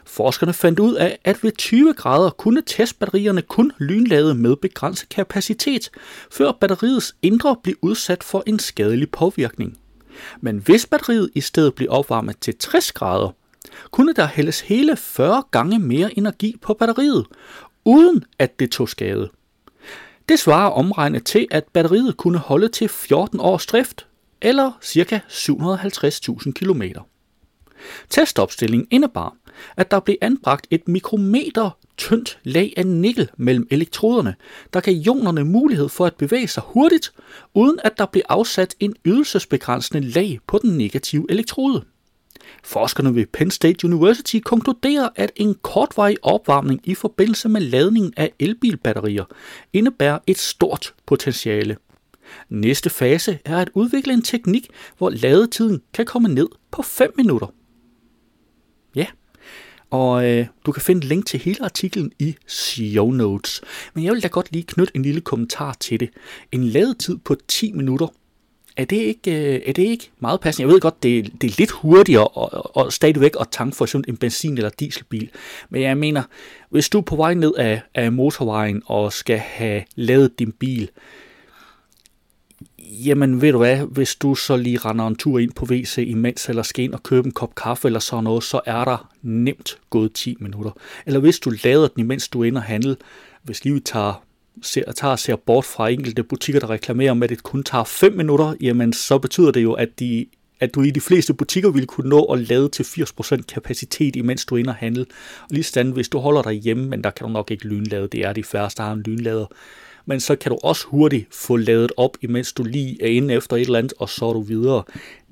Forskerne 0.05 0.52
fandt 0.52 0.78
ud 0.78 0.95
af, 0.95 1.19
at 1.25 1.45
ved 1.45 1.52
20 1.52 1.95
grader 1.95 2.31
kunne 2.31 2.62
testbatterierne 2.67 3.43
kun 3.43 3.73
lynlade 3.78 4.35
med 4.35 4.57
begrænset 4.57 5.09
kapacitet, 5.09 5.90
før 6.33 6.52
batteriets 6.52 7.17
indre 7.23 7.57
blev 7.62 7.76
udsat 7.83 8.25
for 8.25 8.43
en 8.47 8.59
skadelig 8.59 9.11
påvirkning. 9.11 9.78
Men 10.40 10.59
hvis 10.59 10.87
batteriet 10.87 11.31
i 11.35 11.40
stedet 11.40 11.75
blev 11.75 11.88
opvarmet 11.90 12.38
til 12.38 12.57
60 12.59 12.93
grader, 12.93 13.31
kunne 13.90 14.12
der 14.12 14.26
hældes 14.26 14.61
hele 14.61 14.97
40 14.97 15.42
gange 15.50 15.78
mere 15.78 16.18
energi 16.18 16.56
på 16.62 16.75
batteriet, 16.75 17.26
uden 17.85 18.25
at 18.38 18.61
det 18.61 18.70
tog 18.70 18.88
skade. 18.88 19.30
Det 20.28 20.38
svarer 20.38 20.70
omregnet 20.70 21.25
til, 21.25 21.47
at 21.50 21.64
batteriet 21.73 22.16
kunne 22.16 22.38
holde 22.38 22.68
til 22.68 22.88
14 22.88 23.40
års 23.40 23.66
drift, 23.66 24.06
eller 24.42 24.73
ca. 24.85 25.20
750.000 25.28 26.52
km. 26.52 26.82
Testopstillingen 28.08 28.88
indebar, 28.90 29.37
at 29.76 29.90
der 29.90 30.00
blev 30.00 30.16
anbragt 30.20 30.66
et 30.70 30.88
mikrometer 30.88 31.70
tyndt 31.97 32.38
lag 32.44 32.73
af 32.76 32.87
nikkel 32.87 33.30
mellem 33.37 33.66
elektroderne, 33.70 34.35
der 34.73 34.80
gav 34.80 34.94
ionerne 34.94 35.44
mulighed 35.44 35.88
for 35.88 36.06
at 36.06 36.14
bevæge 36.14 36.49
sig 36.49 36.62
hurtigt, 36.66 37.12
uden 37.54 37.78
at 37.85 37.99
der 37.99 38.06
blev 38.06 38.23
afsat 38.28 38.75
en 38.80 38.94
ydelsesbegrænsende 39.04 40.08
lag 40.08 40.38
på 40.47 40.58
den 40.62 40.78
negative 40.78 41.26
elektrode. 41.30 41.85
Forskerne 42.69 43.15
ved 43.15 43.27
Penn 43.27 43.51
State 43.51 43.85
University 43.85 44.37
konkluderer, 44.45 45.09
at 45.17 45.33
en 45.37 45.55
kortvarig 45.63 46.17
opvarmning 46.23 46.81
i 46.85 46.95
forbindelse 46.95 47.49
med 47.49 47.61
ladningen 47.61 48.13
af 48.17 48.33
elbilbatterier 48.39 49.25
indebærer 49.73 50.19
et 50.27 50.39
stort 50.39 50.95
potentiale. 51.07 51.77
Næste 52.49 52.91
fase 52.91 53.39
er 53.45 53.59
at 53.59 53.71
udvikle 53.75 54.13
en 54.13 54.23
teknik, 54.23 54.69
hvor 54.99 55.11
ladetiden 55.11 55.83
kan 55.95 56.07
komme 56.07 56.29
ned 56.29 56.49
på 56.71 56.83
5 56.83 57.13
minutter. 57.17 57.47
Ja, 58.95 59.07
og 59.91 60.31
øh, 60.31 60.47
du 60.67 60.73
kan 60.73 60.83
finde 60.83 61.07
link 61.07 61.27
til 61.27 61.41
hele 61.41 61.65
artiklen 61.65 62.13
i 62.19 62.37
show 62.47 63.11
notes. 63.11 63.61
Men 63.95 64.05
jeg 64.05 64.13
vil 64.13 64.23
da 64.23 64.29
godt 64.29 64.53
lige 64.53 64.65
knytte 64.65 64.97
en 64.97 65.03
lille 65.03 65.21
kommentar 65.21 65.77
til 65.81 66.01
det. 66.01 66.11
En 66.53 66.65
ladetid 66.65 67.19
på 67.19 67.37
10 67.49 67.73
minutter. 67.73 68.09
Er 68.78 68.85
det 68.85 68.97
ikke, 68.97 69.54
øh, 69.54 69.61
er 69.66 69.73
det 69.73 69.82
ikke 69.82 70.11
meget 70.20 70.40
passende? 70.40 70.66
Jeg 70.66 70.75
ved 70.75 70.80
godt, 70.80 71.02
det, 71.02 71.32
det 71.40 71.50
er 71.50 71.54
lidt 71.58 71.70
hurtigere 71.70 72.28
og, 72.28 72.76
og 72.76 72.92
stadigvæk 72.92 73.32
at 73.40 73.47
tanke 73.50 73.76
for 73.76 73.85
eksempel 73.85 74.11
en 74.11 74.16
benzin- 74.16 74.56
eller 74.56 74.70
dieselbil. 74.70 75.30
Men 75.70 75.82
jeg 75.82 75.97
mener, 75.97 76.23
hvis 76.70 76.88
du 76.88 76.99
er 76.99 77.02
på 77.02 77.16
vej 77.16 77.35
ned 77.35 77.54
af, 77.54 77.82
af 77.94 78.12
motorvejen 78.12 78.82
og 78.87 79.12
skal 79.12 79.38
have 79.38 79.82
lavet 79.97 80.38
din 80.38 80.52
bil, 80.52 80.90
jamen 82.78 83.40
ved 83.42 83.52
du 83.52 83.58
hvad, 83.58 83.78
hvis 83.78 84.16
du 84.16 84.35
så 84.35 84.56
lige 84.56 84.78
render 84.78 85.06
en 85.06 85.16
tur 85.16 85.38
ind 85.38 85.52
på 85.52 85.64
WC 85.70 86.04
imens, 86.06 86.49
eller 86.49 86.62
skal 86.62 86.85
ind 86.85 86.94
og 86.94 87.02
købe 87.02 87.26
en 87.26 87.32
kop 87.32 87.54
kaffe 87.54 87.88
eller 87.88 88.00
sådan 88.00 88.25
noget, 88.25 88.44
så 88.44 88.61
er 88.66 88.85
der 88.85 89.11
nemt 89.23 89.78
gået 89.90 90.12
10 90.12 90.37
minutter. 90.40 90.70
Eller 91.06 91.20
hvis 91.20 91.38
du 91.38 91.52
lader 91.64 91.88
den, 91.88 92.00
imens 92.00 92.28
du 92.28 92.40
er 92.40 92.44
inde 92.44 92.58
og 92.58 92.62
handle, 92.62 92.97
hvis 93.42 93.64
lige 93.64 93.75
vi 93.75 93.80
tager, 93.80 94.23
ser, 94.62 94.93
tager 94.93 95.17
ser 95.17 95.37
bort 95.37 95.65
fra 95.65 95.88
enkelte 95.88 96.23
butikker, 96.23 96.61
der 96.61 96.71
reklamerer 96.71 97.15
med, 97.15 97.23
at 97.25 97.31
det 97.31 97.43
kun 97.43 97.62
tager 97.62 97.85
5 97.85 98.12
minutter, 98.12 98.55
jamen 98.61 98.93
så 98.93 99.19
betyder 99.19 99.50
det 99.50 99.62
jo, 99.62 99.73
at 99.73 99.88
de 99.99 100.27
at 100.61 100.75
du 100.75 100.83
i 100.83 100.91
de 100.91 101.00
fleste 101.00 101.35
butikker 101.35 101.71
vil 101.71 101.87
kunne 101.87 102.09
nå 102.09 102.25
at 102.25 102.38
lade 102.49 102.69
til 102.69 102.83
80% 102.83 103.43
kapacitet, 103.43 104.17
imens 104.17 104.45
du 104.45 104.55
er 104.55 104.59
inde 104.59 104.71
og 104.71 104.75
handle. 104.75 105.07
Og 105.43 105.49
lige 105.50 105.65
sådan, 105.65 105.93
hvis 105.93 106.09
du 106.09 106.19
holder 106.19 106.43
dig 106.43 106.53
hjemme, 106.53 106.88
men 106.88 107.05
der 107.05 107.11
kan 107.11 107.27
du 107.27 107.33
nok 107.33 107.50
ikke 107.50 107.69
lynlade, 107.69 108.09
det 108.09 108.21
er 108.21 108.33
de 108.33 108.45
færreste, 108.45 108.79
der 108.79 108.87
har 108.87 108.93
en 108.93 109.03
lynlader, 109.03 109.47
men 110.07 110.21
så 110.21 110.37
kan 110.37 110.53
du 110.53 110.59
også 110.62 110.87
hurtigt 110.87 111.35
få 111.35 111.57
ladet 111.57 111.93
op, 111.97 112.17
imens 112.23 112.53
du 112.53 112.62
lige 112.62 113.03
er 113.03 113.09
inde 113.09 113.35
efter 113.35 113.57
et 113.57 113.61
eller 113.61 113.79
andet, 113.79 113.93
og 113.99 114.09
så 114.09 114.25
er 114.25 114.33
du 114.33 114.41
videre. 114.41 114.83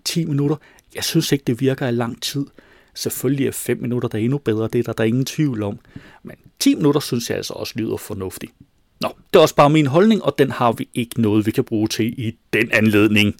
10 0.04 0.24
minutter, 0.24 0.56
jeg 0.94 1.04
synes 1.04 1.32
ikke, 1.32 1.44
det 1.46 1.60
virker 1.60 1.88
i 1.88 1.92
lang 1.92 2.22
tid. 2.22 2.46
Selvfølgelig 2.94 3.46
er 3.46 3.52
5 3.52 3.78
minutter 3.78 4.08
der 4.08 4.18
endnu 4.18 4.38
bedre, 4.38 4.68
det 4.72 4.78
er 4.78 4.82
der, 4.82 4.92
der 4.92 5.04
er 5.04 5.08
ingen 5.08 5.24
tvivl 5.24 5.62
om. 5.62 5.78
Men 6.22 6.36
10 6.58 6.74
minutter 6.74 7.00
synes 7.00 7.30
jeg 7.30 7.36
altså 7.36 7.52
også 7.52 7.72
lyder 7.76 7.96
fornuftigt. 7.96 8.52
Nå, 9.00 9.08
det 9.32 9.38
er 9.38 9.42
også 9.42 9.54
bare 9.54 9.70
min 9.70 9.86
holdning, 9.86 10.22
og 10.22 10.38
den 10.38 10.50
har 10.50 10.72
vi 10.72 10.88
ikke 10.94 11.20
noget, 11.20 11.46
vi 11.46 11.50
kan 11.50 11.64
bruge 11.64 11.88
til 11.88 12.20
i 12.20 12.36
den 12.52 12.72
anledning. 12.72 13.36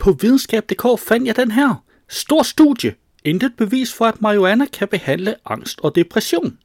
På 0.00 0.12
videnskab.dk 0.12 1.00
fandt 1.00 1.26
jeg 1.26 1.36
den 1.36 1.50
her. 1.50 1.84
Stor 2.08 2.42
studie. 2.42 2.94
Intet 3.24 3.52
bevis 3.56 3.92
for, 3.92 4.04
at 4.04 4.22
marihuana 4.22 4.66
kan 4.72 4.88
behandle 4.88 5.34
angst 5.44 5.80
og 5.80 5.94
depression. 5.94 6.58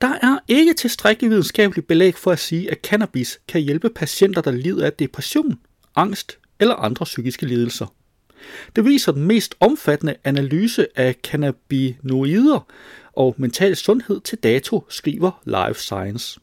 Der 0.00 0.18
er 0.22 0.38
ikke 0.48 0.74
tilstrækkeligt 0.74 1.30
videnskabeligt 1.30 1.86
belæg 1.86 2.14
for 2.14 2.32
at 2.32 2.38
sige, 2.38 2.70
at 2.70 2.78
cannabis 2.82 3.38
kan 3.48 3.60
hjælpe 3.60 3.90
patienter, 3.90 4.40
der 4.42 4.50
lider 4.50 4.86
af 4.86 4.92
depression, 4.92 5.58
angst 5.96 6.38
eller 6.60 6.74
andre 6.74 7.04
psykiske 7.04 7.46
lidelser. 7.46 7.86
Det 8.76 8.84
viser 8.84 9.12
den 9.12 9.24
mest 9.24 9.54
omfattende 9.60 10.14
analyse 10.24 10.86
af 10.96 11.14
cannabinoider 11.22 12.66
og 13.12 13.34
mental 13.38 13.76
sundhed 13.76 14.20
til 14.20 14.38
dato, 14.38 14.84
skriver 14.88 15.42
Life 15.44 15.80
Science. 15.80 16.40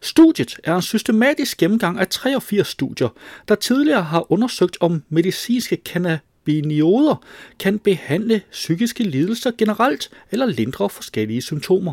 Studiet 0.00 0.56
er 0.64 0.76
en 0.76 0.82
systematisk 0.82 1.58
gennemgang 1.58 1.98
af 1.98 2.08
83 2.08 2.68
studier, 2.68 3.08
der 3.48 3.54
tidligere 3.54 4.02
har 4.02 4.32
undersøgt, 4.32 4.76
om 4.80 5.02
medicinske 5.08 5.78
cannabinoider 5.84 7.24
kan 7.58 7.78
behandle 7.78 8.42
psykiske 8.50 9.04
lidelser 9.04 9.50
generelt 9.58 10.10
eller 10.30 10.46
lindre 10.46 10.90
forskellige 10.90 11.42
symptomer. 11.42 11.92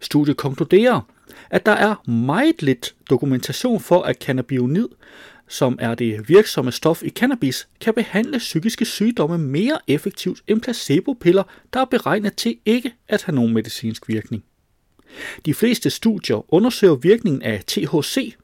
Studiet 0.00 0.36
konkluderer, 0.36 1.00
at 1.50 1.66
der 1.66 1.72
er 1.72 2.08
meget 2.10 2.62
lidt 2.62 2.94
dokumentation 3.10 3.80
for, 3.80 4.02
at 4.02 4.16
cannabinoid, 4.16 4.88
som 5.48 5.78
er 5.80 5.94
det 5.94 6.28
virksomme 6.28 6.72
stof 6.72 7.02
i 7.02 7.08
cannabis, 7.10 7.68
kan 7.80 7.94
behandle 7.94 8.38
psykiske 8.38 8.84
sygdomme 8.84 9.38
mere 9.38 9.78
effektivt 9.88 10.42
end 10.46 10.60
placebo-piller, 10.60 11.42
der 11.72 11.80
er 11.80 11.84
beregnet 11.84 12.36
til 12.36 12.58
ikke 12.64 12.92
at 13.08 13.22
have 13.22 13.34
nogen 13.34 13.54
medicinsk 13.54 14.08
virkning. 14.08 14.44
De 15.46 15.54
fleste 15.54 15.90
studier 15.90 16.54
undersøger 16.54 16.94
virkningen 16.94 17.42
af 17.42 17.64
THC, 17.66 18.34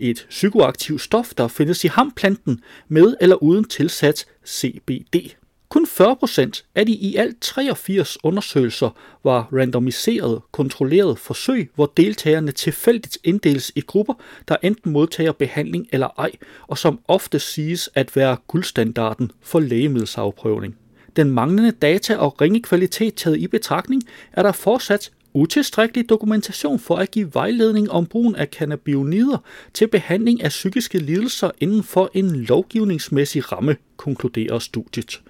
et 0.00 0.26
psykoaktivt 0.28 1.00
stof, 1.00 1.34
der 1.34 1.48
findes 1.48 1.84
i 1.84 1.88
hamplanten 1.88 2.60
med 2.88 3.14
eller 3.20 3.42
uden 3.42 3.64
tilsat 3.64 4.26
CBD. 4.46 5.34
Kun 5.68 5.86
40% 5.86 6.62
af 6.74 6.86
de 6.86 6.92
i 6.92 7.16
alt 7.16 7.40
83 7.40 8.18
undersøgelser 8.24 8.90
var 9.24 9.48
randomiserede, 9.52 10.40
kontrollerede 10.52 11.16
forsøg, 11.16 11.70
hvor 11.74 11.92
deltagerne 11.96 12.52
tilfældigt 12.52 13.18
inddeles 13.24 13.72
i 13.74 13.80
grupper, 13.80 14.14
der 14.48 14.56
enten 14.62 14.92
modtager 14.92 15.32
behandling 15.32 15.86
eller 15.92 16.08
ej, 16.18 16.30
og 16.66 16.78
som 16.78 17.00
ofte 17.08 17.38
siges 17.38 17.90
at 17.94 18.16
være 18.16 18.36
guldstandarden 18.46 19.32
for 19.42 19.60
lægemiddelsafprøvning. 19.60 20.76
Den 21.16 21.30
manglende 21.30 21.70
data 21.70 22.16
og 22.16 22.40
ringe 22.40 22.62
kvalitet 22.62 23.14
taget 23.14 23.38
i 23.38 23.46
betragtning, 23.46 24.02
er 24.32 24.42
der 24.42 24.52
fortsat 24.52 25.10
utilstrækkelig 25.34 26.08
dokumentation 26.08 26.78
for 26.78 26.96
at 26.96 27.10
give 27.10 27.34
vejledning 27.34 27.90
om 27.90 28.06
brugen 28.06 28.36
af 28.36 28.46
cannabionider 28.46 29.38
til 29.74 29.88
behandling 29.88 30.42
af 30.42 30.48
psykiske 30.48 30.98
lidelser 30.98 31.50
inden 31.60 31.82
for 31.82 32.10
en 32.14 32.36
lovgivningsmæssig 32.36 33.52
ramme, 33.52 33.76
konkluderer 33.96 34.58
studiet. 34.58 35.20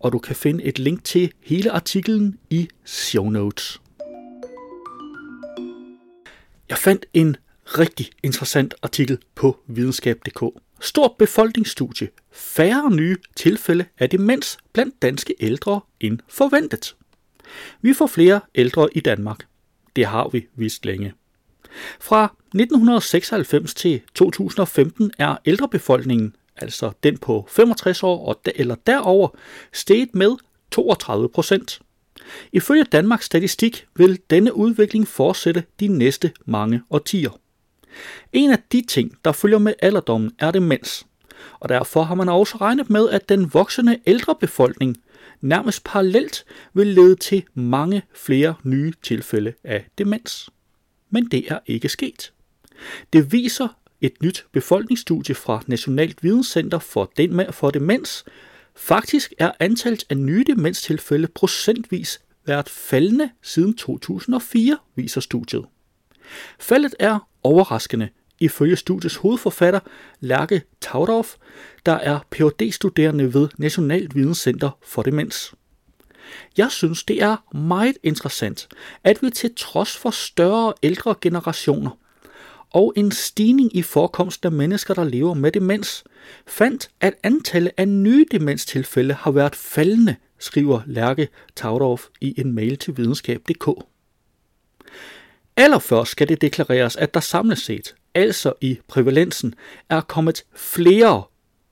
Og 0.00 0.12
du 0.12 0.18
kan 0.18 0.36
finde 0.36 0.64
et 0.64 0.78
link 0.78 1.04
til 1.04 1.32
hele 1.40 1.70
artiklen 1.70 2.38
i 2.50 2.68
show 2.84 3.30
notes. 3.30 3.80
Jeg 6.68 6.78
fandt 6.78 7.06
en 7.14 7.36
rigtig 7.64 8.10
interessant 8.22 8.74
artikel 8.82 9.18
på 9.34 9.58
videnskab.dk. 9.66 10.44
Stort 10.80 11.12
befolkningsstudie. 11.18 12.08
Færre 12.32 12.90
nye 12.90 13.16
tilfælde 13.36 13.84
af 13.98 14.10
demens 14.10 14.58
blandt 14.72 15.02
danske 15.02 15.34
ældre 15.40 15.80
end 16.00 16.18
forventet. 16.28 16.96
Vi 17.80 17.94
får 17.94 18.06
flere 18.06 18.40
ældre 18.54 18.88
i 18.92 19.00
Danmark. 19.00 19.46
Det 19.96 20.06
har 20.06 20.28
vi 20.28 20.46
vist 20.54 20.84
længe. 20.84 21.12
Fra 22.00 22.24
1996 22.24 23.74
til 23.74 24.00
2015 24.14 25.10
er 25.18 25.36
ældrebefolkningen, 25.46 26.34
altså 26.60 26.92
den 27.02 27.18
på 27.18 27.46
65 27.48 28.02
år 28.02 28.28
og 28.28 28.40
eller 28.54 28.74
derover, 28.86 29.28
steget 29.72 30.14
med 30.14 30.36
32 30.70 31.28
procent. 31.28 31.80
Ifølge 32.52 32.84
Danmarks 32.84 33.24
Statistik 33.24 33.86
vil 33.96 34.20
denne 34.30 34.56
udvikling 34.56 35.08
fortsætte 35.08 35.64
de 35.80 35.88
næste 35.88 36.32
mange 36.44 36.82
årtier. 36.90 37.38
En 38.32 38.50
af 38.50 38.58
de 38.72 38.82
ting, 38.88 39.18
der 39.24 39.32
følger 39.32 39.58
med 39.58 39.74
alderdommen, 39.82 40.32
er 40.38 40.50
demens. 40.50 41.06
Og 41.60 41.68
derfor 41.68 42.02
har 42.02 42.14
man 42.14 42.28
også 42.28 42.56
regnet 42.56 42.90
med, 42.90 43.08
at 43.08 43.28
den 43.28 43.54
voksende 43.54 43.98
ældre 44.06 44.34
befolkning 44.40 44.96
nærmest 45.40 45.84
parallelt 45.84 46.44
vil 46.74 46.86
lede 46.86 47.16
til 47.16 47.44
mange 47.54 48.02
flere 48.14 48.54
nye 48.62 48.92
tilfælde 49.02 49.54
af 49.64 49.86
demens. 49.98 50.50
Men 51.10 51.24
det 51.24 51.52
er 51.52 51.58
ikke 51.66 51.88
sket. 51.88 52.32
Det 53.12 53.32
viser 53.32 53.68
et 54.00 54.22
nyt 54.22 54.46
befolkningsstudie 54.52 55.34
fra 55.34 55.62
Nationalt 55.66 56.22
Videnscenter 56.22 56.78
for, 56.78 57.12
den, 57.16 57.52
for 57.52 57.70
Demens. 57.70 58.24
Faktisk 58.76 59.32
er 59.38 59.52
antallet 59.60 60.04
af 60.10 60.16
nye 60.16 60.44
demenstilfælde 60.46 61.28
procentvis 61.28 62.20
været 62.46 62.68
faldende 62.68 63.30
siden 63.42 63.76
2004, 63.76 64.78
viser 64.94 65.20
studiet. 65.20 65.64
Faldet 66.58 66.94
er 66.98 67.28
overraskende, 67.42 68.08
ifølge 68.40 68.76
studiets 68.76 69.16
hovedforfatter 69.16 69.80
Lærke 70.20 70.62
Taudorf, 70.80 71.34
der 71.86 71.92
er 71.92 72.18
phd 72.30 72.72
studerende 72.72 73.34
ved 73.34 73.48
Nationalt 73.58 74.14
Videnscenter 74.14 74.70
for 74.82 75.02
Demens. 75.02 75.54
Jeg 76.56 76.70
synes, 76.70 77.04
det 77.04 77.22
er 77.22 77.56
meget 77.56 77.98
interessant, 78.02 78.68
at 79.04 79.22
vi 79.22 79.30
til 79.30 79.54
trods 79.56 79.96
for 79.96 80.10
større 80.10 80.72
ældre 80.82 81.14
generationer 81.20 81.90
og 82.70 82.92
en 82.96 83.12
stigning 83.12 83.76
i 83.76 83.82
forekomsten 83.82 84.46
af 84.46 84.52
mennesker, 84.52 84.94
der 84.94 85.04
lever 85.04 85.34
med 85.34 85.52
demens, 85.52 86.04
fandt, 86.46 86.90
at 87.00 87.14
antallet 87.22 87.72
af 87.76 87.88
nye 87.88 88.26
demenstilfælde 88.30 89.14
har 89.14 89.30
været 89.30 89.56
faldende, 89.56 90.16
skriver 90.38 90.80
Lærke 90.86 91.28
Taudorf 91.56 92.06
i 92.20 92.40
en 92.40 92.52
mail 92.52 92.78
til 92.78 92.96
videnskab.dk. 92.96 93.68
Allerførst 95.56 96.10
skal 96.10 96.28
det 96.28 96.40
deklareres, 96.40 96.96
at 96.96 97.14
der 97.14 97.20
samlet 97.20 97.58
set, 97.58 97.94
altså 98.14 98.52
i 98.60 98.78
prævalensen, 98.88 99.54
er 99.90 100.00
kommet 100.00 100.44
flere 100.54 101.22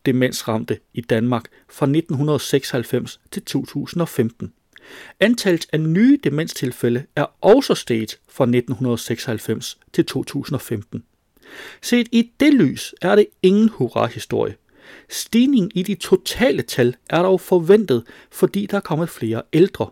demensramte 0.07 0.79
i 0.95 1.01
Danmark 1.01 1.45
fra 1.69 1.87
1996 1.87 3.21
til 3.31 3.43
2015. 3.43 4.53
Antallet 5.21 5.67
af 5.73 5.81
nye 5.81 6.19
demenstilfælde 6.25 7.05
er 7.17 7.27
også 7.41 7.75
steget 7.75 8.19
fra 8.29 8.45
1996 8.45 9.79
til 9.93 10.07
2015. 10.07 11.03
Set 11.83 12.09
i 12.13 12.31
det 12.41 12.55
lys 12.55 12.95
er 13.03 13.15
det 13.15 13.27
ingen 13.43 13.69
hurra-historie. 13.69 14.57
Stigningen 15.09 15.71
i 15.75 15.83
de 15.83 15.95
totale 15.95 16.63
tal 16.63 16.97
er 17.11 17.23
dog 17.23 17.41
forventet, 17.41 18.05
fordi 18.31 18.67
der 18.67 18.77
er 18.77 18.81
kommet 18.81 19.09
flere 19.09 19.43
ældre. 19.53 19.91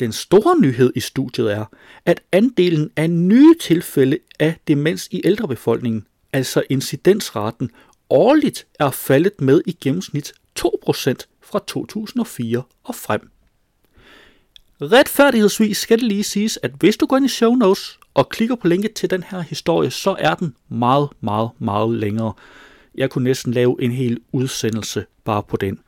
Den 0.00 0.12
store 0.12 0.60
nyhed 0.60 0.92
i 0.96 1.00
studiet 1.00 1.52
er, 1.52 1.64
at 2.04 2.22
andelen 2.32 2.90
af 2.96 3.10
nye 3.10 3.54
tilfælde 3.60 4.18
af 4.38 4.56
demens 4.68 5.08
i 5.10 5.20
ældrebefolkningen, 5.24 6.06
altså 6.32 6.62
incidensraten, 6.70 7.70
årligt 8.10 8.66
er 8.78 8.90
faldet 8.90 9.40
med 9.40 9.62
i 9.66 9.76
gennemsnit 9.80 10.32
2% 10.58 10.64
fra 11.42 11.64
2004 11.66 12.62
og 12.84 12.94
frem. 12.94 13.30
Retfærdighedsvis 14.82 15.78
skal 15.78 15.98
det 15.98 16.06
lige 16.06 16.24
siges, 16.24 16.58
at 16.62 16.70
hvis 16.78 16.96
du 16.96 17.06
går 17.06 17.16
ind 17.16 17.26
i 17.26 17.28
show 17.28 17.54
notes 17.54 17.98
og 18.14 18.28
klikker 18.28 18.54
på 18.54 18.68
linket 18.68 18.92
til 18.92 19.10
den 19.10 19.22
her 19.22 19.40
historie, 19.40 19.90
så 19.90 20.16
er 20.18 20.34
den 20.34 20.54
meget, 20.68 21.08
meget, 21.20 21.50
meget 21.58 21.94
længere. 21.94 22.32
Jeg 22.94 23.10
kunne 23.10 23.24
næsten 23.24 23.52
lave 23.52 23.82
en 23.82 23.92
hel 23.92 24.18
udsendelse 24.32 25.04
bare 25.24 25.42
på 25.42 25.56
den. 25.56 25.78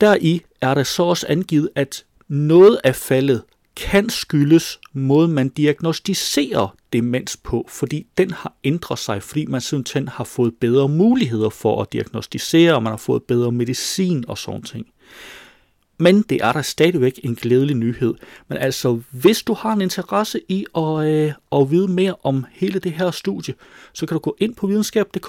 Deri 0.00 0.42
er 0.60 0.74
der 0.74 0.82
så 0.82 1.02
også 1.02 1.26
angivet, 1.28 1.68
at 1.74 2.04
noget 2.28 2.80
af 2.84 2.96
faldet 2.96 3.42
kan 3.76 4.10
skyldes 4.10 4.80
måden, 4.92 5.32
man 5.32 5.48
diagnostiserer 5.48 6.76
demens 6.92 7.36
på, 7.36 7.66
fordi 7.68 8.06
den 8.18 8.30
har 8.30 8.54
ændret 8.64 8.98
sig, 8.98 9.22
fordi 9.22 9.46
man 9.46 9.60
simpelthen 9.60 10.08
har 10.08 10.24
fået 10.24 10.54
bedre 10.60 10.88
muligheder 10.88 11.50
for 11.50 11.82
at 11.82 11.92
diagnostisere, 11.92 12.74
og 12.74 12.82
man 12.82 12.92
har 12.92 12.96
fået 12.96 13.22
bedre 13.22 13.52
medicin 13.52 14.24
og 14.28 14.38
sådan 14.38 14.62
ting. 14.62 14.86
Men 15.98 16.22
det 16.22 16.40
er 16.42 16.52
der 16.52 16.62
stadigvæk 16.62 17.20
en 17.22 17.34
glædelig 17.34 17.76
nyhed. 17.76 18.14
Men 18.48 18.58
altså, 18.58 19.00
hvis 19.10 19.42
du 19.42 19.54
har 19.54 19.72
en 19.72 19.80
interesse 19.80 20.40
i 20.48 20.66
at, 20.76 21.06
øh, 21.06 21.32
at 21.52 21.70
vide 21.70 21.88
mere 21.88 22.14
om 22.22 22.46
hele 22.52 22.78
det 22.78 22.92
her 22.92 23.10
studie, 23.10 23.54
så 23.92 24.06
kan 24.06 24.14
du 24.14 24.18
gå 24.18 24.36
ind 24.38 24.54
på 24.54 24.66
videnskab.dk, 24.66 25.28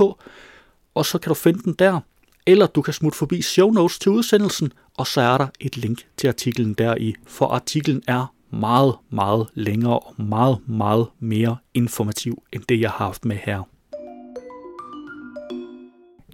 og 0.95 1.05
så 1.05 1.17
kan 1.17 1.29
du 1.29 1.33
finde 1.33 1.59
den 1.59 1.73
der. 1.73 1.99
Eller 2.45 2.67
du 2.67 2.81
kan 2.81 2.93
smutte 2.93 3.17
forbi 3.17 3.41
show 3.41 3.71
notes 3.71 3.99
til 3.99 4.11
udsendelsen, 4.11 4.73
og 4.97 5.07
så 5.07 5.21
er 5.21 5.37
der 5.37 5.47
et 5.59 5.77
link 5.77 6.05
til 6.17 6.27
artiklen 6.27 6.73
deri, 6.73 7.15
for 7.27 7.47
artiklen 7.47 8.03
er 8.07 8.33
meget, 8.51 8.95
meget 9.09 9.47
længere 9.53 9.99
og 9.99 10.13
meget, 10.17 10.57
meget 10.67 11.07
mere 11.19 11.57
informativ 11.73 12.43
end 12.53 12.63
det, 12.69 12.79
jeg 12.81 12.89
har 12.89 13.05
haft 13.05 13.25
med 13.25 13.37
her. 13.43 13.63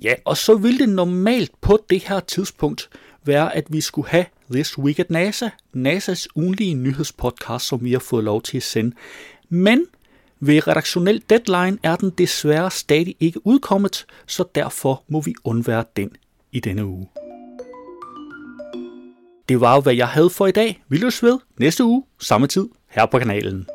Ja, 0.04 0.13
og 0.26 0.38
så 0.38 0.56
ville 0.56 0.80
det 0.80 0.89
normalt 0.89 1.52
på 1.62 1.80
det 1.89 2.04
her 2.04 2.19
tidspunkt 2.19 2.89
være, 3.28 3.56
at 3.56 3.66
vi 3.70 3.82
skulle 3.82 4.10
have 4.10 4.26
This 4.52 4.78
Week 4.78 5.00
at 5.00 5.10
NASA, 5.10 5.50
NASA's 5.76 6.28
ugenlige 6.36 6.74
nyhedspodcast, 6.74 7.68
som 7.68 7.84
vi 7.84 7.92
har 7.92 8.00
fået 8.00 8.24
lov 8.24 8.42
til 8.42 8.58
at 8.58 8.64
sende. 8.64 8.96
Men 9.50 9.86
ved 10.40 10.68
redaktionel 10.68 11.24
deadline 11.30 11.78
er 11.84 11.96
den 11.96 12.10
desværre 12.10 12.72
stadig 12.72 13.16
ikke 13.20 13.48
udkommet, 13.48 14.06
så 14.28 14.44
derfor 14.56 15.04
må 15.08 15.22
vi 15.22 15.36
undvære 15.44 15.84
den 15.96 16.12
i 16.52 16.60
denne 16.60 16.86
uge. 16.86 17.08
Det 19.50 19.62
var 19.62 19.82
hvad 19.82 19.94
jeg 19.94 20.08
havde 20.08 20.30
for 20.30 20.48
i 20.48 20.52
dag. 20.52 20.84
Vi 20.88 20.98
løs 20.98 21.24
ved 21.24 21.40
næste 21.58 21.84
uge, 21.84 22.04
samme 22.20 22.48
tid, 22.48 22.70
her 22.88 23.06
på 23.06 23.20
kanalen. 23.20 23.68